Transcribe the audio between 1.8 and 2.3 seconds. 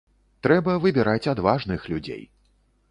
людзей.